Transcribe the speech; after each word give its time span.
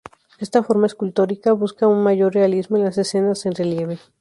Esta 0.45 0.63
forma 0.67 0.87
escultórica 0.87 1.53
busca 1.53 1.85
un 1.87 2.01
mayor 2.01 2.33
realismo 2.33 2.75
en 2.75 2.85
las 2.85 2.97
escenas 2.97 3.45
en 3.45 3.53
relieve. 3.53 3.99